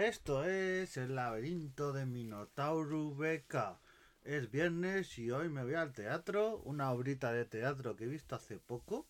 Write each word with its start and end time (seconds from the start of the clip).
Esto 0.00 0.44
es 0.44 0.96
el 0.96 1.14
laberinto 1.14 1.92
de 1.92 2.06
Minotauro 2.06 3.14
Beca. 3.14 3.82
Es 4.24 4.50
viernes 4.50 5.18
y 5.18 5.30
hoy 5.30 5.50
me 5.50 5.62
voy 5.62 5.74
al 5.74 5.92
teatro, 5.92 6.56
una 6.64 6.90
obrita 6.90 7.34
de 7.34 7.44
teatro 7.44 7.96
que 7.96 8.04
he 8.04 8.08
visto 8.08 8.34
hace 8.34 8.56
poco, 8.56 9.06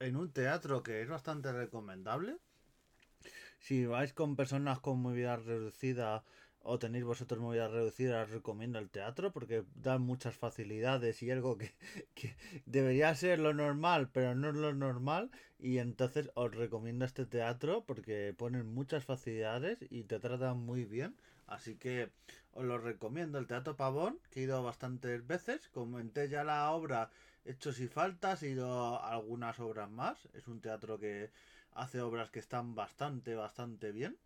en 0.00 0.16
un 0.16 0.32
teatro 0.32 0.82
que 0.82 1.00
es 1.00 1.08
bastante 1.08 1.52
recomendable. 1.52 2.38
Si 3.60 3.86
vais 3.86 4.12
con 4.14 4.34
personas 4.34 4.80
con 4.80 5.00
movilidad 5.00 5.44
reducida 5.44 6.24
o 6.64 6.78
tenéis 6.78 7.04
vosotros 7.04 7.40
movilidad 7.40 7.70
reducida, 7.70 8.22
os 8.22 8.30
recomiendo 8.30 8.78
el 8.78 8.90
teatro 8.90 9.32
porque 9.32 9.64
da 9.74 9.98
muchas 9.98 10.36
facilidades 10.36 11.22
y 11.22 11.30
algo 11.30 11.58
que, 11.58 11.74
que, 12.14 12.36
debería 12.66 13.14
ser 13.14 13.38
lo 13.40 13.52
normal, 13.54 14.08
pero 14.12 14.34
no 14.34 14.50
es 14.50 14.56
lo 14.56 14.72
normal. 14.72 15.30
Y 15.58 15.78
entonces 15.78 16.30
os 16.34 16.54
recomiendo 16.54 17.04
este 17.04 17.26
teatro 17.26 17.84
porque 17.84 18.34
ponen 18.36 18.72
muchas 18.72 19.04
facilidades 19.04 19.78
y 19.90 20.04
te 20.04 20.18
tratan 20.20 20.58
muy 20.58 20.84
bien. 20.84 21.16
Así 21.46 21.76
que 21.76 22.10
os 22.52 22.64
lo 22.64 22.78
recomiendo. 22.78 23.38
El 23.38 23.46
Teatro 23.46 23.76
Pavón, 23.76 24.18
que 24.30 24.40
he 24.40 24.42
ido 24.44 24.62
bastantes 24.62 25.26
veces. 25.26 25.68
Comenté 25.68 26.28
ya 26.28 26.44
la 26.44 26.70
obra 26.70 27.10
Hechos 27.44 27.80
y 27.80 27.88
Faltas, 27.88 28.42
he 28.42 28.50
ido 28.50 28.96
a 28.96 29.12
algunas 29.12 29.60
obras 29.60 29.90
más. 29.90 30.28
Es 30.34 30.48
un 30.48 30.60
teatro 30.60 30.98
que 30.98 31.30
hace 31.72 32.00
obras 32.00 32.30
que 32.30 32.38
están 32.38 32.74
bastante, 32.74 33.34
bastante 33.34 33.92
bien 33.92 34.16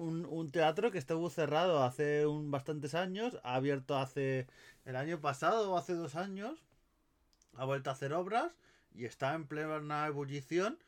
un, 0.00 0.26
un, 0.26 0.50
teatro 0.50 0.90
que 0.90 0.98
estuvo 0.98 1.28
cerrado 1.30 1.82
hace 1.82 2.26
un, 2.26 2.50
bastantes 2.50 2.94
años, 2.94 3.38
ha 3.44 3.54
abierto 3.54 3.96
hace 3.98 4.46
el 4.84 4.96
año 4.96 5.20
pasado 5.20 5.70
o 5.70 5.76
hace 5.76 5.92
dos 5.92 6.14
años, 6.16 6.64
ha 7.54 7.64
vuelto 7.66 7.90
a 7.90 7.92
hacer 7.92 8.14
obras 8.14 8.52
y 8.94 9.04
está 9.04 9.34
en 9.34 9.46
plena 9.46 10.06
ebullición. 10.06 10.78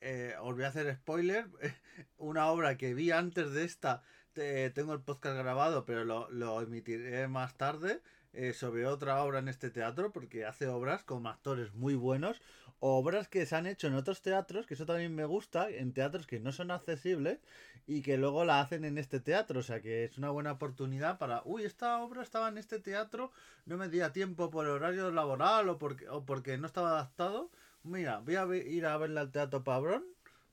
Eh, 0.00 0.34
os 0.40 0.54
voy 0.54 0.64
a 0.64 0.68
hacer 0.68 0.94
spoiler, 0.94 1.46
una 2.18 2.48
obra 2.48 2.76
que 2.76 2.94
vi 2.94 3.10
antes 3.10 3.52
de 3.52 3.64
esta, 3.64 4.02
te, 4.34 4.70
tengo 4.70 4.92
el 4.92 5.00
podcast 5.00 5.38
grabado, 5.38 5.84
pero 5.86 6.04
lo, 6.04 6.30
lo 6.30 6.60
emitiré 6.60 7.26
más 7.26 7.56
tarde. 7.56 8.02
Eh, 8.34 8.52
sobre 8.52 8.86
otra 8.86 9.24
obra 9.24 9.38
en 9.38 9.48
este 9.48 9.70
teatro, 9.70 10.12
porque 10.12 10.44
hace 10.44 10.68
obras 10.68 11.02
con 11.02 11.26
actores 11.26 11.72
muy 11.74 11.94
buenos, 11.94 12.40
obras 12.78 13.26
que 13.26 13.46
se 13.46 13.56
han 13.56 13.66
hecho 13.66 13.86
en 13.86 13.94
otros 13.94 14.20
teatros, 14.22 14.66
que 14.66 14.74
eso 14.74 14.86
también 14.86 15.14
me 15.14 15.24
gusta, 15.24 15.70
en 15.70 15.92
teatros 15.92 16.26
que 16.26 16.38
no 16.38 16.52
son 16.52 16.70
accesibles 16.70 17.40
y 17.88 18.02
que 18.02 18.18
luego 18.18 18.44
la 18.44 18.60
hacen 18.60 18.84
en 18.84 18.98
este 18.98 19.18
teatro, 19.18 19.60
o 19.60 19.62
sea 19.62 19.80
que 19.80 20.04
es 20.04 20.18
una 20.18 20.28
buena 20.28 20.52
oportunidad 20.52 21.16
para, 21.16 21.40
uy, 21.46 21.64
esta 21.64 22.02
obra 22.02 22.22
estaba 22.22 22.48
en 22.48 22.58
este 22.58 22.78
teatro, 22.78 23.32
no 23.64 23.78
me 23.78 23.88
di 23.88 23.98
tiempo 24.12 24.50
por 24.50 24.66
horario 24.66 25.10
laboral 25.10 25.70
o 25.70 25.78
porque, 25.78 26.06
o 26.10 26.26
porque 26.26 26.58
no 26.58 26.66
estaba 26.66 26.90
adaptado, 26.90 27.50
mira, 27.84 28.18
voy 28.18 28.36
a 28.36 28.44
ir 28.56 28.84
a 28.84 28.98
verla 28.98 29.22
al 29.22 29.32
Teatro 29.32 29.64
Pavón, 29.64 30.04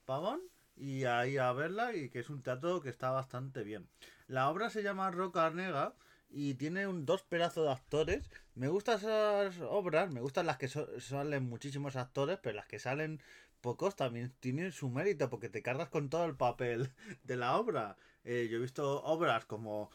Pavón 0.05 0.39
y 0.77 1.03
ahí 1.03 1.37
a 1.37 1.51
verla 1.51 1.93
y 1.93 2.09
que 2.09 2.19
es 2.19 2.29
un 2.29 2.41
teatro 2.41 2.81
que 2.81 2.87
está 2.87 3.11
bastante 3.11 3.65
bien. 3.65 3.89
La 4.27 4.49
obra 4.49 4.69
se 4.69 4.81
llama 4.81 5.11
Roca 5.11 5.49
Nega 5.49 5.93
y 6.29 6.55
tiene 6.55 6.87
un, 6.87 7.05
dos 7.05 7.23
pedazos 7.23 7.65
de 7.65 7.71
actores. 7.71 8.29
Me 8.55 8.69
gustan 8.69 8.97
esas 8.97 9.59
obras, 9.59 10.09
me 10.09 10.21
gustan 10.21 10.45
las 10.45 10.57
que 10.57 10.69
salen 10.69 11.49
muchísimos 11.49 11.97
actores, 11.97 12.39
pero 12.41 12.55
las 12.55 12.65
que 12.65 12.79
salen 12.79 13.21
pocos 13.61 13.95
también 13.95 14.33
tienen 14.39 14.71
su 14.71 14.89
mérito 14.89 15.29
porque 15.29 15.49
te 15.49 15.61
cargas 15.61 15.89
con 15.89 16.09
todo 16.09 16.25
el 16.25 16.35
papel 16.35 16.91
de 17.23 17.37
la 17.37 17.57
obra. 17.57 17.97
Eh, 18.23 18.47
yo 18.49 18.57
he 18.57 18.61
visto 18.61 19.03
obras 19.03 19.45
como 19.45 19.89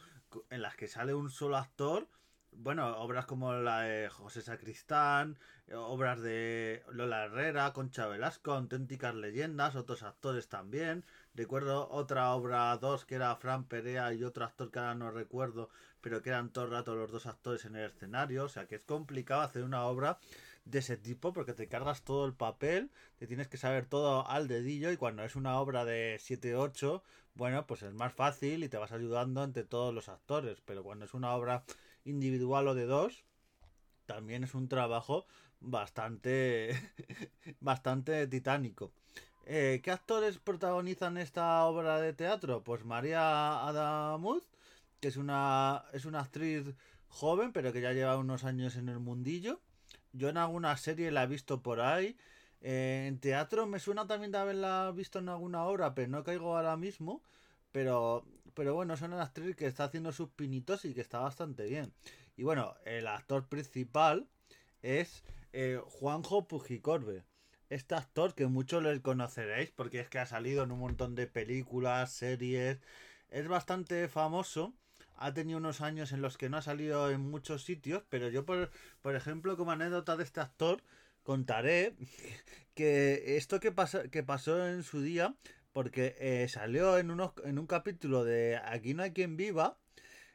en 0.49 0.61
las 0.61 0.75
que 0.75 0.87
sale 0.87 1.13
un 1.13 1.29
solo 1.29 1.57
actor. 1.57 2.07
Bueno, 2.53 2.97
obras 2.97 3.25
como 3.25 3.53
la 3.53 3.81
de 3.81 4.09
José 4.09 4.41
Sacristán, 4.41 5.39
obras 5.73 6.21
de 6.21 6.83
Lola 6.91 7.25
Herrera, 7.25 7.71
Concha 7.71 8.07
Velasco, 8.07 8.51
auténticas 8.51 9.15
leyendas, 9.15 9.75
otros 9.75 10.03
actores 10.03 10.49
también. 10.49 11.05
Recuerdo 11.33 11.89
otra 11.89 12.33
obra 12.33 12.75
dos 12.77 13.05
que 13.05 13.15
era 13.15 13.35
Fran 13.37 13.65
Perea 13.65 14.13
y 14.13 14.23
otro 14.25 14.43
actor 14.43 14.69
que 14.69 14.79
ahora 14.79 14.95
no 14.95 15.11
recuerdo, 15.11 15.69
pero 16.01 16.21
que 16.21 16.29
eran 16.29 16.51
todo 16.51 16.65
el 16.65 16.71
rato 16.71 16.95
los 16.95 17.11
dos 17.11 17.25
actores 17.25 17.65
en 17.65 17.75
el 17.75 17.91
escenario. 17.91 18.45
O 18.45 18.49
sea 18.49 18.67
que 18.67 18.75
es 18.75 18.83
complicado 18.85 19.41
hacer 19.41 19.63
una 19.63 19.85
obra 19.85 20.19
de 20.65 20.79
ese 20.79 20.97
tipo 20.97 21.33
porque 21.33 21.53
te 21.53 21.67
cargas 21.67 22.03
todo 22.03 22.25
el 22.25 22.33
papel, 22.33 22.91
te 23.17 23.27
tienes 23.27 23.47
que 23.47 23.57
saber 23.57 23.85
todo 23.85 24.27
al 24.27 24.47
dedillo 24.47 24.91
y 24.91 24.97
cuando 24.97 25.23
es 25.23 25.35
una 25.35 25.59
obra 25.59 25.85
de 25.85 26.17
7-8, 26.19 27.01
bueno, 27.35 27.65
pues 27.67 27.83
es 27.83 27.93
más 27.93 28.13
fácil 28.13 28.63
y 28.63 28.69
te 28.69 28.77
vas 28.77 28.91
ayudando 28.91 29.43
entre 29.43 29.63
todos 29.63 29.93
los 29.93 30.09
actores. 30.09 30.61
Pero 30.65 30.83
cuando 30.83 31.05
es 31.05 31.13
una 31.13 31.33
obra 31.33 31.63
individual 32.03 32.67
o 32.67 32.75
de 32.75 32.85
dos, 32.85 33.23
también 34.05 34.43
es 34.43 34.53
un 34.55 34.67
trabajo 34.67 35.25
bastante 35.59 36.75
bastante 37.59 38.27
titánico. 38.27 38.91
Eh, 39.45 39.81
¿Qué 39.83 39.91
actores 39.91 40.37
protagonizan 40.37 41.17
esta 41.17 41.65
obra 41.65 41.99
de 41.99 42.13
teatro? 42.13 42.63
Pues 42.63 42.85
María 42.85 43.65
Adamuz, 43.67 44.43
que 45.01 45.09
es 45.09 45.17
una, 45.17 45.85
es 45.93 46.05
una 46.05 46.21
actriz 46.21 46.73
joven, 47.09 47.51
pero 47.51 47.73
que 47.73 47.81
ya 47.81 47.91
lleva 47.91 48.17
unos 48.17 48.43
años 48.45 48.75
en 48.77 48.87
el 48.89 48.99
mundillo. 48.99 49.59
Yo 50.13 50.29
en 50.29 50.37
alguna 50.37 50.77
serie 50.77 51.11
la 51.11 51.23
he 51.23 51.27
visto 51.27 51.61
por 51.61 51.81
ahí. 51.81 52.17
Eh, 52.61 53.05
en 53.07 53.19
teatro 53.19 53.67
me 53.67 53.79
suena 53.79 54.07
también 54.07 54.31
de 54.31 54.37
haberla 54.37 54.91
visto 54.95 55.19
en 55.19 55.29
alguna 55.29 55.65
obra, 55.65 55.95
pero 55.95 56.07
no 56.09 56.23
caigo 56.23 56.55
ahora 56.55 56.77
mismo. 56.77 57.23
Pero, 57.71 58.25
pero 58.53 58.75
bueno, 58.75 58.93
es 58.93 59.01
una 59.01 59.21
actriz 59.21 59.55
que 59.55 59.67
está 59.67 59.85
haciendo 59.85 60.11
sus 60.13 60.29
pinitos 60.29 60.85
y 60.85 60.93
que 60.93 61.01
está 61.01 61.19
bastante 61.19 61.65
bien. 61.65 61.93
Y 62.37 62.43
bueno, 62.43 62.75
el 62.85 63.07
actor 63.07 63.47
principal 63.47 64.27
es 64.81 65.23
eh, 65.53 65.81
Juanjo 65.85 66.47
Pujicorbe 66.47 67.23
este 67.71 67.95
actor 67.95 68.35
que 68.35 68.47
muchos 68.47 68.83
le 68.83 69.01
conoceréis 69.01 69.71
porque 69.71 70.01
es 70.01 70.09
que 70.09 70.19
ha 70.19 70.25
salido 70.25 70.63
en 70.63 70.71
un 70.73 70.79
montón 70.79 71.15
de 71.15 71.25
películas, 71.25 72.11
series, 72.11 72.79
es 73.29 73.47
bastante 73.47 74.09
famoso. 74.09 74.73
Ha 75.23 75.33
tenido 75.35 75.59
unos 75.59 75.81
años 75.81 76.11
en 76.13 76.21
los 76.21 76.37
que 76.37 76.49
no 76.49 76.57
ha 76.57 76.61
salido 76.63 77.11
en 77.11 77.21
muchos 77.21 77.63
sitios, 77.63 78.03
pero 78.09 78.29
yo, 78.29 78.43
por, 78.43 78.71
por 79.01 79.15
ejemplo, 79.15 79.55
como 79.55 79.71
anécdota 79.71 80.17
de 80.17 80.23
este 80.23 80.39
actor, 80.39 80.81
contaré 81.21 81.95
que 82.73 83.37
esto 83.37 83.59
que, 83.59 83.71
pasó, 83.71 84.09
que 84.09 84.23
pasó 84.23 84.67
en 84.67 84.81
su 84.81 85.01
día, 85.01 85.35
porque 85.73 86.15
eh, 86.19 86.47
salió 86.49 86.97
en, 86.97 87.11
unos, 87.11 87.33
en 87.43 87.59
un 87.59 87.67
capítulo 87.67 88.23
de 88.23 88.59
Aquí 88.65 88.95
no 88.95 89.03
hay 89.03 89.11
quien 89.11 89.37
viva, 89.37 89.77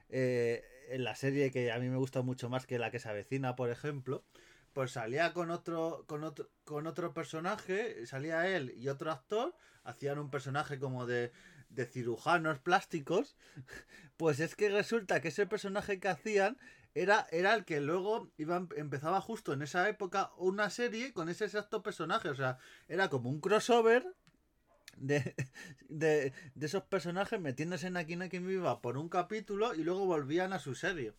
eh, 0.09 0.63
en 0.89 1.03
la 1.03 1.17
serie 1.17 1.51
que 1.51 1.73
a 1.73 1.79
mí 1.79 1.89
me 1.89 1.97
gusta 1.97 2.23
mucho 2.23 2.49
más 2.49 2.65
que 2.65 2.79
la 2.79 2.93
que 2.93 3.01
se 3.01 3.09
avecina, 3.09 3.57
por 3.57 3.71
ejemplo, 3.71 4.25
pues 4.73 4.93
salía 4.93 5.33
con 5.33 5.51
otro, 5.51 6.05
con 6.07 6.23
otro, 6.23 6.49
con 6.65 6.87
otro 6.87 7.13
personaje, 7.13 8.07
salía 8.07 8.47
él 8.47 8.73
y 8.77 8.89
otro 8.89 9.11
actor, 9.11 9.55
hacían 9.83 10.19
un 10.19 10.31
personaje 10.31 10.79
como 10.79 11.07
de, 11.07 11.33
de 11.77 11.87
cirujanos 11.87 12.59
plásticos, 12.59 13.37
pues 14.17 14.41
es 14.41 14.57
que 14.57 14.69
resulta 14.71 15.21
que 15.21 15.29
ese 15.29 15.47
personaje 15.47 16.01
que 16.01 16.09
hacían 16.09 16.59
era, 16.95 17.27
era 17.31 17.55
el 17.55 17.65
que 17.65 17.81
luego 17.81 18.33
iba, 18.39 18.67
empezaba 18.77 19.21
justo 19.21 19.53
en 19.53 19.63
esa 19.63 19.89
época 19.89 20.33
una 20.39 20.71
serie 20.71 21.13
con 21.13 21.29
ese 21.29 21.45
exacto 21.45 21.83
personaje, 21.83 22.31
o 22.31 22.35
sea, 22.35 22.59
era 22.89 23.11
como 23.11 23.29
un 23.29 23.41
crossover 23.41 24.07
de, 24.97 25.35
de, 25.89 26.33
esos 26.61 26.83
personajes 26.85 27.39
metiéndose 27.39 27.87
en 27.87 27.99
Aquí 27.99 28.17
no 28.17 28.29
quien 28.29 28.47
viva 28.47 28.81
por 28.81 28.97
un 28.97 29.09
capítulo 29.09 29.75
y 29.75 29.85
luego 29.85 30.07
volvían 30.07 30.53
a 30.53 30.59
su 30.59 30.75
serie. 30.75 31.13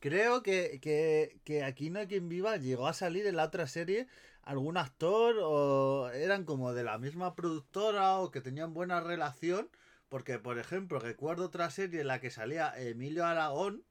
Creo 0.00 0.42
que, 0.42 0.80
que, 0.82 1.38
que 1.44 1.62
aquí 1.62 1.88
no 1.90 2.06
quien 2.08 2.28
viva 2.28 2.56
llegó 2.56 2.88
a 2.88 2.92
salir 2.92 3.24
en 3.26 3.36
la 3.36 3.44
otra 3.44 3.68
serie 3.68 4.08
algún 4.42 4.76
actor 4.76 5.36
o 5.40 6.10
eran 6.10 6.44
como 6.44 6.72
de 6.72 6.84
la 6.84 6.98
misma 6.98 7.34
productora 7.34 8.18
o 8.18 8.30
que 8.30 8.40
tenían 8.40 8.74
buena 8.74 9.00
relación. 9.00 9.68
Porque, 10.12 10.38
por 10.38 10.58
ejemplo, 10.58 10.98
recuerdo 10.98 11.46
otra 11.46 11.70
serie 11.70 12.02
en 12.02 12.06
la 12.06 12.20
que 12.20 12.30
salía 12.30 12.74
Emilio 12.76 13.24
Aragón 13.24 13.82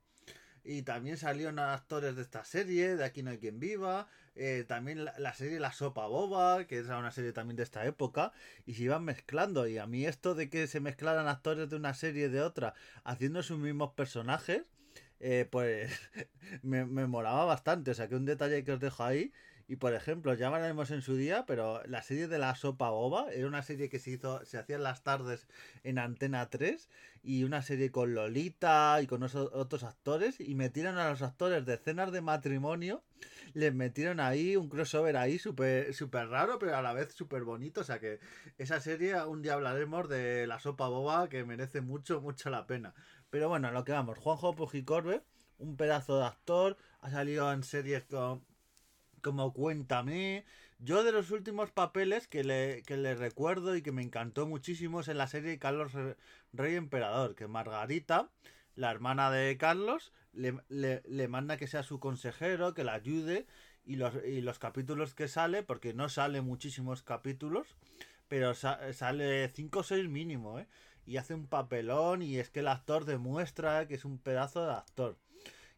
y 0.63 0.83
también 0.83 1.17
salieron 1.17 1.57
actores 1.57 2.15
de 2.15 2.21
esta 2.21 2.45
serie, 2.45 2.95
de 2.95 3.03
Aquí 3.03 3.23
no 3.23 3.31
hay 3.31 3.39
quien 3.39 3.59
viva. 3.59 4.07
Eh, 4.35 4.63
también 4.67 5.03
la, 5.03 5.33
serie 5.33 5.59
La 5.59 5.73
Sopa 5.73 6.05
Boba, 6.05 6.67
que 6.67 6.77
es 6.77 6.85
una 6.85 7.09
serie 7.09 7.33
también 7.33 7.55
de 7.55 7.63
esta 7.63 7.87
época. 7.87 8.33
Y 8.67 8.75
se 8.75 8.83
iban 8.83 9.03
mezclando. 9.03 9.65
Y 9.65 9.79
a 9.79 9.87
mí 9.87 10.05
esto 10.05 10.35
de 10.35 10.47
que 10.47 10.67
se 10.67 10.79
mezclaran 10.79 11.27
actores 11.27 11.71
de 11.71 11.75
una 11.75 11.95
serie 11.95 12.29
de 12.29 12.41
otra 12.41 12.75
haciendo 13.03 13.41
sus 13.41 13.57
mismos 13.57 13.93
personajes 13.93 14.61
eh, 15.21 15.47
pues 15.49 15.91
me, 16.61 16.85
me 16.85 17.07
molaba 17.07 17.45
bastante. 17.45 17.89
O 17.89 17.93
sea, 17.95 18.07
que 18.07 18.15
un 18.15 18.25
detalle 18.25 18.63
que 18.63 18.73
os 18.73 18.79
dejo 18.79 19.03
ahí. 19.03 19.33
Y 19.71 19.77
por 19.77 19.93
ejemplo, 19.93 20.33
ya 20.33 20.47
hablaremos 20.47 20.91
en 20.91 21.01
su 21.01 21.15
día, 21.15 21.45
pero 21.45 21.81
la 21.85 22.03
serie 22.03 22.27
de 22.27 22.37
la 22.37 22.55
sopa 22.55 22.89
boba 22.89 23.31
era 23.31 23.47
una 23.47 23.63
serie 23.63 23.87
que 23.87 23.99
se 23.99 24.11
hizo, 24.11 24.43
se 24.43 24.57
hacía 24.57 24.75
en 24.75 24.83
las 24.83 25.01
tardes 25.01 25.47
en 25.85 25.97
Antena 25.97 26.49
3 26.49 26.89
y 27.23 27.45
una 27.45 27.61
serie 27.61 27.89
con 27.89 28.13
Lolita 28.13 28.99
y 29.01 29.07
con 29.07 29.23
otros 29.23 29.83
actores 29.85 30.41
y 30.41 30.55
metieron 30.55 30.97
a 30.97 31.09
los 31.09 31.21
actores 31.21 31.65
de 31.65 31.75
escenas 31.75 32.11
de 32.11 32.19
matrimonio, 32.19 33.01
les 33.53 33.73
metieron 33.73 34.19
ahí 34.19 34.57
un 34.57 34.67
crossover 34.67 35.15
ahí 35.15 35.39
súper 35.39 35.93
super 35.93 36.27
raro, 36.27 36.59
pero 36.59 36.75
a 36.75 36.81
la 36.81 36.91
vez 36.91 37.13
súper 37.13 37.45
bonito. 37.45 37.79
O 37.79 37.85
sea 37.85 37.97
que 38.01 38.19
esa 38.57 38.81
serie 38.81 39.23
un 39.23 39.41
día 39.41 39.53
hablaremos 39.53 40.09
de 40.09 40.47
la 40.47 40.59
sopa 40.59 40.89
boba 40.89 41.29
que 41.29 41.45
merece 41.45 41.79
mucho, 41.79 42.19
mucho 42.19 42.49
la 42.49 42.67
pena. 42.67 42.93
Pero 43.29 43.47
bueno, 43.47 43.71
lo 43.71 43.85
que 43.85 43.93
vamos, 43.93 44.17
Juanjo 44.17 44.53
Pujicorbe, 44.53 45.23
un 45.59 45.77
pedazo 45.77 46.19
de 46.19 46.25
actor, 46.25 46.75
ha 46.99 47.09
salido 47.09 47.53
en 47.53 47.63
series 47.63 48.03
con, 48.03 48.43
como 49.21 49.53
Cuéntame, 49.53 50.43
Yo 50.79 51.03
de 51.03 51.11
los 51.11 51.31
últimos 51.31 51.71
papeles 51.71 52.27
que 52.27 52.43
le, 52.43 52.81
que 52.85 52.97
le 52.97 53.13
recuerdo 53.15 53.75
y 53.75 53.81
que 53.81 53.91
me 53.91 54.01
encantó 54.01 54.47
muchísimo 54.47 55.01
es 55.01 55.07
en 55.07 55.17
la 55.17 55.27
serie 55.27 55.59
Carlos 55.59 55.91
Rey 56.53 56.75
Emperador, 56.75 57.35
que 57.35 57.47
Margarita, 57.47 58.29
la 58.75 58.89
hermana 58.91 59.29
de 59.31 59.57
Carlos, 59.57 60.11
le, 60.33 60.55
le, 60.69 61.01
le 61.05 61.27
manda 61.27 61.57
que 61.57 61.67
sea 61.67 61.83
su 61.83 61.99
consejero, 61.99 62.73
que 62.73 62.83
la 62.83 62.93
ayude 62.93 63.45
y 63.85 63.95
los, 63.97 64.13
y 64.25 64.41
los 64.41 64.57
capítulos 64.59 65.13
que 65.13 65.27
sale, 65.27 65.61
porque 65.63 65.93
no 65.93 66.09
sale 66.09 66.41
muchísimos 66.41 67.03
capítulos, 67.03 67.75
pero 68.27 68.53
sa- 68.55 68.93
sale 68.93 69.49
5 69.49 69.79
o 69.79 69.83
6 69.83 70.07
mínimo, 70.09 70.59
¿eh? 70.59 70.67
Y 71.05 71.17
hace 71.17 71.33
un 71.33 71.47
papelón 71.47 72.21
y 72.21 72.37
es 72.37 72.49
que 72.49 72.59
el 72.61 72.67
actor 72.67 73.05
demuestra 73.05 73.87
que 73.87 73.95
es 73.95 74.05
un 74.05 74.17
pedazo 74.19 74.65
de 74.65 74.73
actor. 74.73 75.17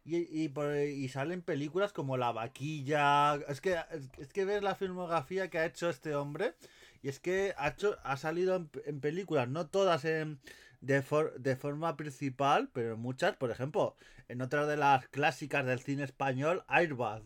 Y, 0.04 0.18
y, 0.44 0.48
por- 0.50 0.76
y 0.76 1.08
salen 1.08 1.40
películas 1.42 1.92
como 1.92 2.16
La 2.16 2.32
Vaquilla. 2.32 3.36
Es 3.48 3.60
que, 3.60 3.76
es, 4.18 4.28
que 4.32 4.44
ves 4.44 4.62
la 4.62 4.74
filmografía 4.74 5.48
que 5.48 5.58
ha 5.58 5.66
hecho 5.66 5.88
este 5.88 6.14
hombre. 6.14 6.54
Y 7.02 7.08
es 7.08 7.20
que 7.20 7.54
ha, 7.56 7.68
hecho, 7.68 7.96
ha 8.04 8.16
salido 8.16 8.56
en, 8.86 9.00
películas, 9.00 9.48
no 9.48 9.66
todas 9.66 10.04
en, 10.04 10.38
de, 10.80 11.02
for- 11.02 11.34
de 11.40 11.56
forma 11.56 11.96
principal, 11.96 12.68
pero 12.72 12.96
muchas. 12.96 13.36
Por 13.36 13.50
ejemplo, 13.50 13.96
en 14.28 14.42
otra 14.42 14.66
de 14.66 14.76
las 14.76 15.08
clásicas 15.08 15.64
del 15.66 15.80
cine 15.80 16.04
español, 16.04 16.64
Airbag. 16.68 17.22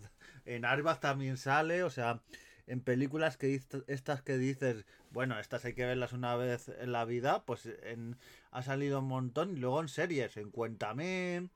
En 0.46 0.64
Airbag 0.64 1.00
también 1.00 1.36
sale, 1.36 1.82
o 1.82 1.90
sea, 1.90 2.22
en 2.66 2.80
películas 2.80 3.36
que 3.36 3.60
estas 3.88 4.22
que 4.22 4.38
dices, 4.38 4.84
bueno, 5.10 5.38
estas 5.38 5.64
hay 5.64 5.74
que 5.74 5.84
verlas 5.86 6.12
una 6.12 6.36
vez 6.36 6.68
en 6.80 6.92
la 6.92 7.04
vida, 7.04 7.44
pues 7.44 7.66
en, 7.82 8.16
ha 8.50 8.62
salido 8.62 9.00
un 9.00 9.08
montón. 9.08 9.56
Y 9.56 9.60
luego 9.60 9.80
en 9.80 9.88
series, 9.88 10.36
en 10.36 10.50
Cuéntame, 10.50 11.48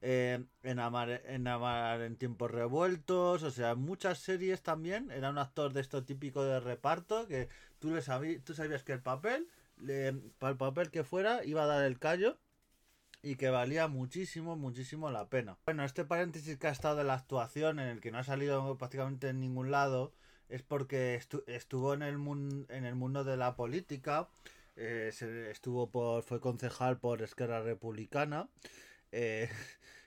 en, 0.00 0.78
Amar, 0.78 1.22
en 1.26 1.46
Amar 1.46 2.00
en 2.02 2.16
tiempos 2.16 2.50
revueltos, 2.50 3.42
o 3.42 3.50
sea, 3.50 3.74
muchas 3.74 4.18
series 4.18 4.62
también. 4.62 5.10
Era 5.10 5.30
un 5.30 5.38
actor 5.38 5.72
de 5.72 5.80
esto 5.80 6.04
típico 6.04 6.44
de 6.44 6.60
reparto 6.60 7.26
que 7.26 7.48
tú, 7.78 7.94
le 7.94 8.02
sabí, 8.02 8.38
tú 8.38 8.54
sabías 8.54 8.82
que 8.82 8.92
el 8.92 9.02
papel, 9.02 9.48
para 10.38 10.52
el 10.52 10.56
papel 10.56 10.90
que 10.90 11.04
fuera, 11.04 11.44
iba 11.44 11.64
a 11.64 11.66
dar 11.66 11.84
el 11.84 11.98
callo 11.98 12.38
y 13.22 13.36
que 13.36 13.50
valía 13.50 13.86
muchísimo, 13.86 14.56
muchísimo 14.56 15.10
la 15.10 15.28
pena. 15.28 15.58
Bueno, 15.66 15.84
este 15.84 16.04
paréntesis 16.04 16.56
que 16.56 16.68
ha 16.68 16.70
estado 16.70 16.96
de 16.96 17.04
la 17.04 17.14
actuación, 17.14 17.78
en 17.78 17.88
el 17.88 18.00
que 18.00 18.10
no 18.10 18.18
ha 18.18 18.24
salido 18.24 18.78
prácticamente 18.78 19.28
en 19.28 19.40
ningún 19.40 19.70
lado, 19.70 20.14
es 20.48 20.62
porque 20.62 21.20
estu- 21.20 21.44
estuvo 21.46 21.92
en 21.92 22.02
el, 22.02 22.14
en 22.70 22.84
el 22.86 22.94
mundo 22.94 23.22
de 23.24 23.36
la 23.36 23.56
política, 23.56 24.28
eh, 24.76 25.12
estuvo 25.50 25.90
por, 25.90 26.22
fue 26.22 26.40
concejal 26.40 26.98
por 26.98 27.20
Esquerra 27.20 27.60
Republicana, 27.60 28.48
eh, 29.12 29.50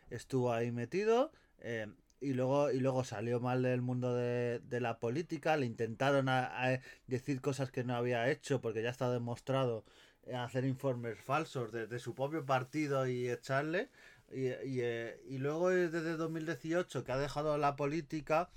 estuvo 0.10 0.54
ahí 0.54 0.72
metido, 0.72 1.32
eh, 1.60 1.88
y 2.22 2.34
luego, 2.34 2.72
y 2.72 2.80
luego 2.80 3.04
salió 3.04 3.40
mal 3.40 3.62
del 3.64 3.82
mundo 3.82 4.16
de, 4.16 4.60
de 4.60 4.80
la 4.80 5.00
política, 5.00 5.58
le 5.58 5.66
intentaron 5.66 6.30
a- 6.30 6.80
decir 7.08 7.42
cosas 7.42 7.72
que 7.72 7.84
no 7.84 7.96
había 7.96 8.30
hecho, 8.30 8.62
porque 8.62 8.82
ya 8.82 8.90
está 8.90 9.12
demostrado 9.12 9.84
eh, 10.26 10.36
hacer 10.36 10.66
informes 10.66 11.20
falsos 11.20 11.72
desde 11.72 12.00
su 12.00 12.16
propio 12.16 12.46
partido 12.46 13.08
y 13.08 13.30
echarle. 13.30 13.90
Y, 14.32 14.48
y, 14.48 14.80
eh, 14.82 15.22
y 15.28 15.38
luego 15.38 15.70
desde 15.70 16.16
2018 16.18 17.04
que 17.04 17.12
ha 17.12 17.18
dejado 17.18 17.58
la 17.58 17.76
política, 17.76 18.50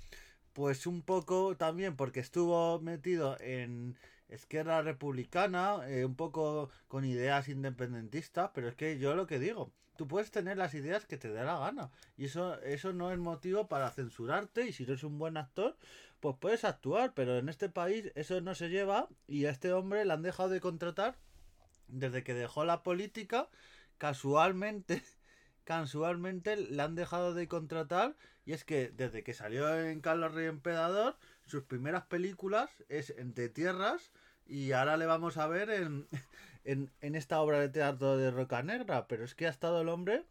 pues 0.53 0.87
un 0.87 1.01
poco 1.03 1.55
también 1.57 1.95
porque 1.95 2.19
estuvo 2.19 2.79
metido 2.81 3.37
en 3.39 3.97
Esquerra 4.29 4.81
Republicana, 4.81 5.87
eh, 5.87 6.05
un 6.05 6.15
poco 6.15 6.69
con 6.87 7.05
ideas 7.05 7.47
independentistas, 7.49 8.51
pero 8.53 8.67
es 8.67 8.75
que 8.75 8.99
yo 8.99 9.15
lo 9.15 9.27
que 9.27 9.39
digo, 9.39 9.71
tú 9.97 10.07
puedes 10.07 10.31
tener 10.31 10.57
las 10.57 10.73
ideas 10.73 11.05
que 11.05 11.17
te 11.17 11.29
dé 11.29 11.43
la 11.43 11.59
gana 11.59 11.91
y 12.15 12.25
eso, 12.25 12.61
eso 12.61 12.93
no 12.93 13.11
es 13.11 13.17
motivo 13.17 13.67
para 13.67 13.91
censurarte 13.91 14.67
y 14.67 14.73
si 14.73 14.83
eres 14.83 15.03
un 15.03 15.17
buen 15.17 15.37
actor, 15.37 15.75
pues 16.19 16.35
puedes 16.39 16.63
actuar, 16.63 17.13
pero 17.13 17.37
en 17.37 17.49
este 17.49 17.69
país 17.69 18.11
eso 18.15 18.39
no 18.41 18.55
se 18.55 18.69
lleva 18.69 19.09
y 19.27 19.45
a 19.45 19.49
este 19.49 19.73
hombre 19.73 20.05
le 20.05 20.13
han 20.13 20.21
dejado 20.21 20.49
de 20.49 20.61
contratar 20.61 21.17
desde 21.87 22.23
que 22.23 22.33
dejó 22.33 22.65
la 22.65 22.83
política, 22.83 23.49
casualmente, 23.97 25.03
casualmente 25.63 26.55
le 26.57 26.81
han 26.81 26.95
dejado 26.95 27.33
de 27.33 27.47
contratar 27.47 28.15
y 28.45 28.53
es 28.53 28.63
que 28.63 28.89
desde 28.89 29.23
que 29.23 29.33
salió 29.33 29.77
en 29.77 29.99
Carlos 29.99 30.33
Rey 30.33 30.47
Emperador, 30.47 31.17
sus 31.47 31.63
primeras 31.63 32.05
películas 32.05 32.69
es 32.89 33.11
Entre 33.17 33.49
Tierras 33.49 34.11
y 34.45 34.71
ahora 34.71 34.97
le 34.97 35.05
vamos 35.05 35.37
a 35.37 35.47
ver 35.47 35.69
en, 35.69 36.07
en, 36.63 36.91
en 37.01 37.15
esta 37.15 37.41
obra 37.41 37.59
de 37.59 37.69
teatro 37.69 38.17
de 38.17 38.31
Roca 38.31 38.63
Negra, 38.63 39.07
pero 39.07 39.23
es 39.23 39.35
que 39.35 39.47
ha 39.47 39.49
estado 39.49 39.81
el 39.81 39.89
hombre, 39.89 40.25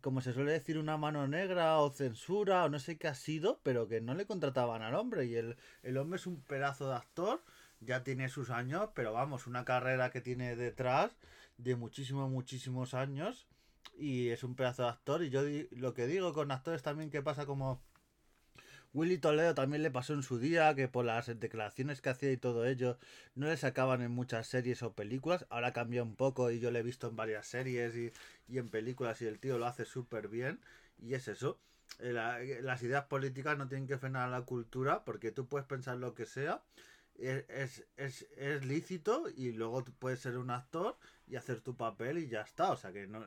como 0.00 0.20
se 0.20 0.32
suele 0.32 0.52
decir, 0.52 0.78
una 0.78 0.96
mano 0.96 1.26
negra 1.26 1.78
o 1.78 1.90
censura 1.90 2.64
o 2.64 2.68
no 2.68 2.78
sé 2.78 2.98
qué 2.98 3.08
ha 3.08 3.14
sido, 3.14 3.60
pero 3.62 3.88
que 3.88 4.00
no 4.00 4.14
le 4.14 4.26
contrataban 4.26 4.82
al 4.82 4.94
hombre. 4.94 5.24
Y 5.24 5.34
el, 5.34 5.56
el 5.82 5.96
hombre 5.96 6.16
es 6.16 6.26
un 6.26 6.40
pedazo 6.42 6.88
de 6.88 6.96
actor 6.96 7.40
ya 7.80 8.02
tiene 8.02 8.28
sus 8.28 8.50
años, 8.50 8.90
pero 8.94 9.12
vamos, 9.12 9.46
una 9.46 9.64
carrera 9.64 10.10
que 10.10 10.20
tiene 10.20 10.56
detrás 10.56 11.16
de 11.58 11.76
muchísimos, 11.76 12.30
muchísimos 12.30 12.94
años 12.94 13.46
y 13.98 14.28
es 14.28 14.44
un 14.44 14.54
pedazo 14.54 14.82
de 14.82 14.88
actor. 14.88 15.22
Y 15.22 15.30
yo 15.30 15.42
lo 15.72 15.94
que 15.94 16.06
digo 16.06 16.32
con 16.32 16.50
actores 16.50 16.82
también 16.82 17.10
que 17.10 17.22
pasa 17.22 17.46
como 17.46 17.80
Willy 18.96 19.18
Toledo 19.18 19.54
también 19.54 19.82
le 19.82 19.90
pasó 19.90 20.14
en 20.14 20.22
su 20.22 20.38
día 20.38 20.74
que 20.74 20.88
por 20.88 21.04
las 21.04 21.26
declaraciones 21.38 22.00
que 22.00 22.08
hacía 22.08 22.32
y 22.32 22.38
todo 22.38 22.64
ello 22.64 22.96
no 23.34 23.46
le 23.46 23.58
sacaban 23.58 24.00
en 24.00 24.10
muchas 24.10 24.46
series 24.46 24.82
o 24.82 24.94
películas, 24.94 25.44
ahora 25.50 25.74
cambió 25.74 26.02
un 26.02 26.16
poco 26.16 26.50
y 26.50 26.60
yo 26.60 26.70
le 26.70 26.78
he 26.78 26.82
visto 26.82 27.06
en 27.06 27.14
varias 27.14 27.46
series 27.46 27.94
y, 27.94 28.10
en 28.56 28.70
películas 28.70 29.20
y 29.20 29.26
el 29.26 29.38
tío 29.38 29.58
lo 29.58 29.66
hace 29.66 29.84
súper 29.84 30.28
bien 30.28 30.60
y 30.98 31.12
es 31.12 31.28
eso. 31.28 31.58
Eh, 31.98 32.12
la- 32.14 32.38
las 32.62 32.82
ideas 32.82 33.04
políticas 33.04 33.58
no 33.58 33.68
tienen 33.68 33.86
que 33.86 33.98
frenar 33.98 34.30
la 34.30 34.42
cultura 34.46 35.04
porque 35.04 35.30
tú 35.30 35.46
puedes 35.46 35.66
pensar 35.66 35.98
lo 35.98 36.14
que 36.14 36.24
sea 36.24 36.62
es, 37.18 37.44
es, 37.48 37.84
es, 37.96 38.26
es 38.36 38.64
lícito 38.64 39.24
y 39.36 39.52
luego 39.52 39.84
puedes 39.98 40.20
ser 40.20 40.38
un 40.38 40.50
actor 40.50 40.96
y 41.26 41.36
hacer 41.36 41.60
tu 41.60 41.76
papel 41.76 42.18
y 42.18 42.28
ya 42.28 42.42
está. 42.42 42.70
O 42.72 42.76
sea 42.76 42.92
que 42.92 43.06
no, 43.06 43.24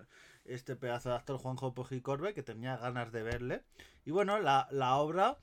este 0.49 0.75
pedazo 0.75 1.09
de 1.09 1.15
actor 1.15 1.37
Juanjo 1.37 1.73
Pojicorbe 1.73 2.33
que 2.33 2.43
tenía 2.43 2.77
ganas 2.77 3.11
de 3.11 3.23
verle. 3.23 3.63
Y 4.05 4.11
bueno, 4.11 4.39
la, 4.39 4.67
la 4.71 4.95
obra, 4.95 5.37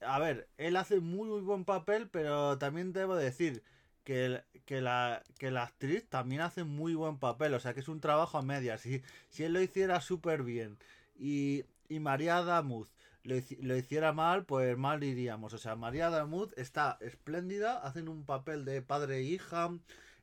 a 0.00 0.18
ver, 0.18 0.48
él 0.58 0.76
hace 0.76 1.00
muy, 1.00 1.28
muy 1.28 1.40
buen 1.40 1.64
papel, 1.64 2.08
pero 2.08 2.58
también 2.58 2.92
debo 2.92 3.16
decir 3.16 3.62
que, 4.04 4.42
que, 4.66 4.80
la, 4.80 5.22
que 5.38 5.50
la 5.50 5.64
actriz 5.64 6.08
también 6.08 6.40
hace 6.42 6.64
muy 6.64 6.94
buen 6.94 7.18
papel. 7.18 7.54
O 7.54 7.60
sea 7.60 7.74
que 7.74 7.80
es 7.80 7.88
un 7.88 8.00
trabajo 8.00 8.38
a 8.38 8.42
medias. 8.42 8.80
Si, 8.82 9.02
si 9.28 9.44
él 9.44 9.52
lo 9.52 9.60
hiciera 9.60 10.00
súper 10.00 10.42
bien 10.42 10.78
y, 11.18 11.64
y 11.88 12.00
María 12.00 12.42
Damuz 12.42 12.92
lo, 13.24 13.36
hici- 13.36 13.58
lo 13.60 13.76
hiciera 13.76 14.12
mal, 14.12 14.44
pues 14.46 14.76
mal 14.78 15.02
iríamos. 15.04 15.52
O 15.54 15.58
sea, 15.58 15.76
María 15.76 16.10
Damuz 16.10 16.52
está 16.56 16.96
espléndida, 17.00 17.78
hacen 17.78 18.08
un 18.08 18.24
papel 18.24 18.64
de 18.64 18.82
padre 18.82 19.18
e 19.18 19.22
hija, 19.22 19.70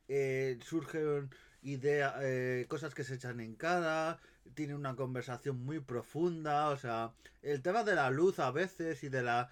eh, 0.07 0.57
surgen 0.63 1.29
ideas, 1.67 2.15
eh, 2.21 2.65
cosas 2.69 2.95
que 2.95 3.03
se 3.03 3.15
echan 3.15 3.39
en 3.39 3.55
cara, 3.55 4.19
tiene 4.53 4.73
una 4.73 4.95
conversación 4.95 5.63
muy 5.65 5.79
profunda, 5.79 6.69
o 6.69 6.77
sea, 6.77 7.11
el 7.41 7.61
tema 7.61 7.83
de 7.83 7.95
la 7.95 8.09
luz 8.09 8.39
a 8.39 8.51
veces 8.51 9.03
y 9.03 9.09
de 9.09 9.21
la... 9.21 9.49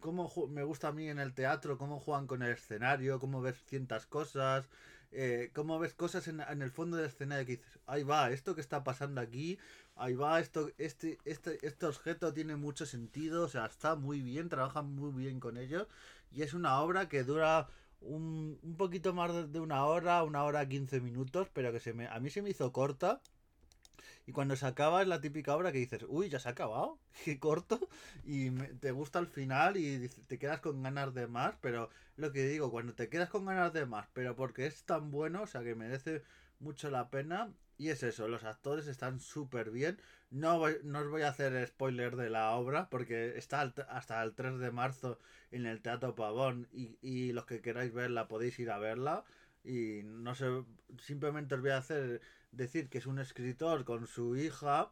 cómo 0.00 0.32
me 0.48 0.62
gusta 0.62 0.88
a 0.88 0.92
mí 0.92 1.08
en 1.08 1.18
el 1.18 1.34
teatro, 1.34 1.76
cómo 1.76 1.98
juegan 1.98 2.26
con 2.26 2.42
el 2.42 2.52
escenario, 2.52 3.18
cómo 3.18 3.42
ves 3.42 3.56
ciertas 3.66 4.06
cosas, 4.06 4.68
eh, 5.12 5.50
cómo 5.54 5.78
ves 5.78 5.94
cosas 5.94 6.28
en, 6.28 6.40
en 6.40 6.62
el 6.62 6.70
fondo 6.70 6.96
del 6.96 7.06
escenario 7.06 7.46
que 7.46 7.56
dices, 7.56 7.78
ahí 7.86 8.04
va, 8.04 8.30
esto 8.30 8.54
que 8.54 8.60
está 8.60 8.84
pasando 8.84 9.20
aquí, 9.20 9.58
ahí 9.96 10.14
va, 10.14 10.38
esto, 10.40 10.70
este, 10.78 11.18
este, 11.24 11.58
este 11.66 11.86
objeto 11.86 12.32
tiene 12.32 12.54
mucho 12.54 12.86
sentido, 12.86 13.44
o 13.44 13.48
sea, 13.48 13.66
está 13.66 13.96
muy 13.96 14.20
bien, 14.20 14.48
trabajan 14.48 14.94
muy 14.94 15.10
bien 15.10 15.40
con 15.40 15.56
ello, 15.56 15.88
y 16.30 16.42
es 16.42 16.54
una 16.54 16.80
obra 16.80 17.08
que 17.08 17.24
dura 17.24 17.68
un, 18.06 18.58
un 18.62 18.76
poquito 18.76 19.12
más 19.14 19.52
de, 19.52 19.60
una 19.60 19.84
hora, 19.84 20.22
una 20.24 20.44
hora 20.44 20.68
quince 20.68 21.00
minutos, 21.00 21.48
pero 21.52 21.72
que 21.72 21.80
se 21.80 21.92
me, 21.92 22.06
a 22.06 22.18
mí 22.20 22.30
se 22.30 22.42
me 22.42 22.50
hizo 22.50 22.72
corta. 22.72 23.20
Y 24.26 24.32
cuando 24.32 24.56
se 24.56 24.66
acaba 24.66 25.02
es 25.02 25.08
la 25.08 25.20
típica 25.20 25.54
obra 25.56 25.72
que 25.72 25.78
dices, 25.78 26.04
uy, 26.08 26.28
ya 26.28 26.38
se 26.38 26.48
ha 26.48 26.52
acabado, 26.52 26.98
qué 27.24 27.38
corto, 27.38 27.88
y 28.24 28.50
me- 28.50 28.68
te 28.68 28.90
gusta 28.92 29.18
el 29.18 29.26
final 29.26 29.76
y 29.76 30.08
te 30.28 30.38
quedas 30.38 30.60
con 30.60 30.82
ganas 30.82 31.14
de 31.14 31.26
más, 31.26 31.54
pero 31.60 31.90
lo 32.16 32.32
que 32.32 32.46
digo, 32.46 32.70
cuando 32.70 32.94
te 32.94 33.08
quedas 33.08 33.28
con 33.30 33.44
ganas 33.46 33.72
de 33.72 33.86
más, 33.86 34.08
pero 34.12 34.34
porque 34.36 34.66
es 34.66 34.84
tan 34.84 35.10
bueno, 35.10 35.42
o 35.42 35.46
sea 35.46 35.62
que 35.62 35.74
merece 35.74 36.22
mucho 36.60 36.90
la 36.90 37.10
pena, 37.10 37.52
y 37.78 37.90
es 37.90 38.02
eso, 38.02 38.28
los 38.28 38.44
actores 38.44 38.86
están 38.86 39.20
súper 39.20 39.70
bien, 39.70 39.98
no, 40.30 40.58
voy- 40.58 40.78
no 40.82 41.00
os 41.00 41.08
voy 41.10 41.22
a 41.22 41.28
hacer 41.28 41.66
spoiler 41.66 42.16
de 42.16 42.30
la 42.30 42.50
obra, 42.52 42.88
porque 42.90 43.36
está 43.36 43.60
hasta 43.88 44.22
el 44.22 44.34
3 44.34 44.58
de 44.58 44.70
marzo 44.70 45.18
en 45.50 45.66
el 45.66 45.82
Teatro 45.82 46.14
Pavón, 46.14 46.68
y, 46.72 46.98
y 47.02 47.32
los 47.32 47.44
que 47.46 47.60
queráis 47.60 47.92
verla 47.92 48.28
podéis 48.28 48.58
ir 48.58 48.70
a 48.70 48.78
verla, 48.78 49.24
y 49.64 50.00
no 50.04 50.34
sé, 50.34 50.46
simplemente 51.00 51.54
os 51.54 51.60
voy 51.60 51.70
a 51.70 51.78
hacer 51.78 52.20
decir 52.56 52.88
que 52.88 52.98
es 52.98 53.06
un 53.06 53.18
escritor 53.18 53.84
con 53.84 54.06
su 54.06 54.36
hija 54.36 54.90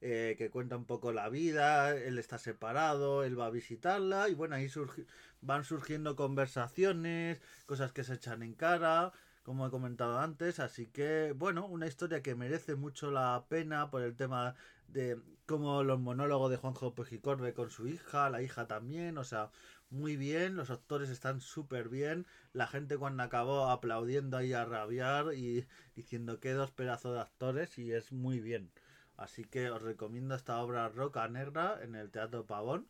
eh, 0.00 0.34
que 0.38 0.50
cuenta 0.50 0.76
un 0.76 0.84
poco 0.84 1.12
la 1.12 1.28
vida, 1.28 1.94
él 1.96 2.18
está 2.18 2.38
separado, 2.38 3.24
él 3.24 3.38
va 3.38 3.46
a 3.46 3.50
visitarla 3.50 4.28
y 4.28 4.34
bueno, 4.34 4.54
ahí 4.56 4.66
surgi- 4.66 5.06
van 5.40 5.64
surgiendo 5.64 6.16
conversaciones, 6.16 7.40
cosas 7.66 7.92
que 7.92 8.04
se 8.04 8.14
echan 8.14 8.42
en 8.42 8.54
cara, 8.54 9.12
como 9.42 9.66
he 9.66 9.70
comentado 9.70 10.18
antes, 10.18 10.60
así 10.60 10.86
que 10.86 11.32
bueno, 11.36 11.66
una 11.66 11.86
historia 11.86 12.22
que 12.22 12.34
merece 12.34 12.74
mucho 12.74 13.10
la 13.10 13.46
pena 13.48 13.90
por 13.90 14.02
el 14.02 14.16
tema 14.16 14.54
de 14.88 15.18
como 15.46 15.82
los 15.84 16.00
monólogos 16.00 16.50
de 16.50 16.56
Juanjo 16.56 16.94
Pejicorbe 16.94 17.54
con 17.54 17.70
su 17.70 17.86
hija, 17.88 18.28
la 18.30 18.42
hija 18.42 18.66
también, 18.66 19.16
o 19.18 19.24
sea, 19.24 19.50
muy 19.90 20.16
bien, 20.16 20.56
los 20.56 20.70
actores 20.70 21.10
están 21.10 21.40
súper 21.40 21.88
bien, 21.88 22.26
la 22.52 22.66
gente 22.66 22.98
cuando 22.98 23.22
acabó 23.22 23.70
aplaudiendo 23.70 24.36
ahí 24.36 24.52
a 24.52 24.64
rabiar 24.64 25.34
y 25.34 25.66
diciendo 25.94 26.40
que 26.40 26.52
dos 26.52 26.70
pedazos 26.72 27.14
de 27.14 27.20
actores 27.20 27.78
y 27.78 27.92
es 27.92 28.12
muy 28.12 28.40
bien. 28.40 28.70
Así 29.16 29.44
que 29.44 29.70
os 29.70 29.82
recomiendo 29.82 30.34
esta 30.34 30.58
obra 30.60 30.88
Roca 30.88 31.26
Negra 31.28 31.78
en 31.82 31.94
el 31.94 32.10
Teatro 32.10 32.46
Pavón 32.46 32.88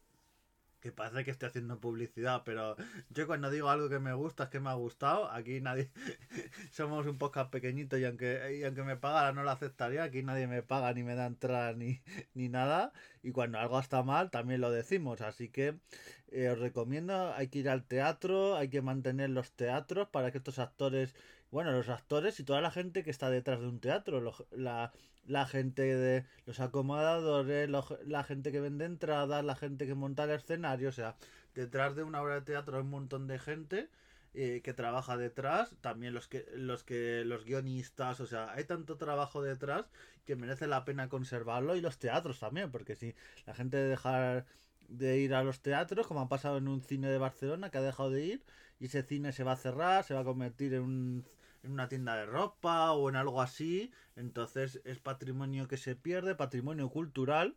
que 0.87 0.93
parece 0.93 1.25
que 1.25 1.33
estoy 1.33 1.49
haciendo 1.49 1.81
publicidad, 1.81 2.43
pero 2.45 2.77
yo 3.11 3.27
cuando 3.27 3.51
digo 3.51 3.69
algo 3.71 3.89
que 3.89 3.99
me 3.99 4.15
gusta 4.15 4.45
es 4.45 4.51
que 4.51 4.61
me 4.61 4.71
ha 4.71 4.75
gustado. 4.75 5.29
Aquí 5.33 5.61
nadie. 5.61 5.91
Somos 6.71 7.07
un 7.07 7.19
podcast 7.19 7.51
pequeñito 7.51 7.99
y 7.99 8.05
aunque, 8.05 8.63
aunque 8.65 8.85
me 8.85 8.97
pagara 8.97 9.33
no 9.33 9.43
lo 9.43 9.51
aceptaría. 9.51 10.05
Aquí 10.05 10.23
nadie 10.23 10.47
me 10.47 10.63
paga 10.63 10.93
ni 10.95 11.03
me 11.03 11.17
da 11.17 11.27
entrada 11.27 11.73
ni, 11.73 12.03
ni 12.35 12.49
nada. 12.49 12.93
Y 13.25 13.33
cuando 13.33 13.59
algo 13.59 13.81
está 13.81 14.05
mal 14.05 14.31
también 14.31 14.61
lo 14.61 14.71
decimos. 14.71 15.23
Así 15.23 15.49
que 15.49 15.81
eh, 16.29 16.51
os 16.51 16.59
recomiendo, 16.61 17.35
hay 17.35 17.49
que 17.49 17.59
ir 17.59 17.69
al 17.69 17.85
teatro, 17.85 18.55
hay 18.57 18.69
que 18.69 18.81
mantener 18.81 19.31
los 19.31 19.51
teatros 19.53 20.09
para 20.09 20.31
que 20.31 20.39
estos 20.39 20.61
actores 20.61 21.17
bueno, 21.51 21.73
los 21.73 21.89
actores 21.89 22.39
y 22.41 22.45
toda 22.45 22.61
la 22.61 22.71
gente 22.71 23.03
que 23.03 23.11
está 23.11 23.31
detrás 23.31 23.61
de 23.61 23.69
un 23.69 23.81
teatro, 23.81 24.21
la, 24.51 24.93
la, 25.27 25.47
gente 25.47 25.83
de 25.83 26.25
los 26.47 26.61
acomodadores, 26.61 27.69
la 27.69 28.25
gente 28.25 28.53
que 28.53 28.61
vende 28.61 28.85
entradas, 28.85 29.45
la 29.45 29.57
gente 29.57 29.87
que 29.87 29.95
monta 29.95 30.25
el 30.25 30.31
escenario, 30.31 30.89
o 30.89 30.93
sea, 30.93 31.17
detrás 31.55 31.97
de 31.97 32.03
una 32.03 32.23
obra 32.23 32.35
de 32.37 32.43
teatro 32.43 32.77
hay 32.77 32.83
un 32.83 32.91
montón 32.91 33.27
de 33.27 33.39
gente 33.39 33.89
eh, 34.35 34.61
que 34.63 34.75
trabaja 34.75 35.17
detrás, 35.17 35.75
también 35.81 36.13
los 36.13 36.29
que 36.29 36.47
los 36.55 36.85
que 36.85 37.25
los 37.25 37.45
guionistas, 37.45 38.21
o 38.21 38.27
sea, 38.27 38.53
hay 38.53 38.65
tanto 38.65 38.99
trabajo 38.99 39.43
detrás 39.43 39.87
que 40.27 40.37
merece 40.37 40.67
la 40.67 40.85
pena 40.85 41.09
conservarlo 41.09 41.75
y 41.77 41.81
los 41.81 41.99
teatros 41.99 42.39
también, 42.41 42.71
porque 42.71 42.97
si 42.97 43.15
la 43.47 43.55
gente 43.55 43.79
de 43.79 43.89
dejar 43.89 44.47
de 44.89 45.19
ir 45.19 45.35
a 45.35 45.43
los 45.43 45.61
teatros, 45.63 46.07
como 46.07 46.21
ha 46.21 46.29
pasado 46.29 46.59
en 46.59 46.69
un 46.69 46.83
cine 46.83 47.09
de 47.09 47.19
Barcelona 47.19 47.71
que 47.71 47.79
ha 47.79 47.83
dejado 47.83 48.11
de 48.11 48.25
ir 48.25 48.45
y 48.79 48.87
ese 48.87 49.03
cine 49.03 49.33
se 49.33 49.45
va 49.45 49.53
a 49.53 49.57
cerrar, 49.57 50.05
se 50.05 50.15
va 50.15 50.21
a 50.21 50.25
convertir 50.25 50.75
en, 50.75 50.83
un, 50.83 51.29
en 51.67 51.73
una 51.73 51.89
tienda 51.89 52.17
de 52.17 52.27
ropa 52.27 52.93
o 52.93 53.09
en 53.09 53.17
algo 53.17 53.43
así. 53.43 53.93
Entonces 54.15 54.81
es 54.85 54.99
patrimonio 54.99 55.69
que 55.69 55.77
se 55.77 55.97
pierde, 55.97 56.35
patrimonio 56.35 56.89
cultural, 56.89 57.57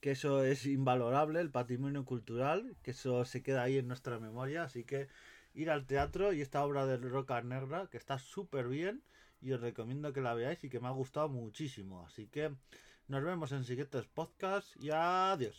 que 0.00 0.10
eso 0.12 0.44
es 0.44 0.66
invalorable, 0.66 1.40
el 1.40 1.50
patrimonio 1.50 2.04
cultural, 2.04 2.76
que 2.82 2.90
eso 2.90 3.24
se 3.24 3.42
queda 3.42 3.62
ahí 3.62 3.78
en 3.78 3.88
nuestra 3.88 4.18
memoria. 4.18 4.64
Así 4.64 4.84
que 4.84 5.08
ir 5.54 5.70
al 5.70 5.86
teatro 5.86 6.32
y 6.32 6.42
esta 6.42 6.64
obra 6.64 6.86
de 6.86 6.96
Roca 6.98 7.40
Negra, 7.42 7.88
que 7.90 7.96
está 7.96 8.18
súper 8.18 8.68
bien 8.68 9.02
y 9.40 9.52
os 9.52 9.60
recomiendo 9.60 10.12
que 10.12 10.20
la 10.20 10.34
veáis 10.34 10.62
y 10.64 10.68
que 10.68 10.80
me 10.80 10.88
ha 10.88 10.90
gustado 10.90 11.28
muchísimo. 11.28 12.04
Así 12.04 12.26
que 12.26 12.52
nos 13.08 13.22
vemos 13.22 13.52
en 13.52 13.64
siguientes 13.64 14.06
podcasts 14.06 14.76
y 14.76 14.90
adiós. 14.90 15.54